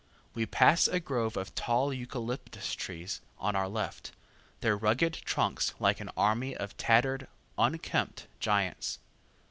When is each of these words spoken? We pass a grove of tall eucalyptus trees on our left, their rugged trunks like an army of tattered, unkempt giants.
We 0.33 0.47
pass 0.47 0.87
a 0.87 0.99
grove 0.99 1.37
of 1.37 1.53
tall 1.53 1.93
eucalyptus 1.93 2.73
trees 2.73 3.21
on 3.37 3.55
our 3.55 3.69
left, 3.69 4.09
their 4.61 4.75
rugged 4.75 5.13
trunks 5.13 5.75
like 5.79 5.99
an 5.99 6.09
army 6.17 6.55
of 6.57 6.75
tattered, 6.75 7.27
unkempt 7.55 8.25
giants. 8.39 8.97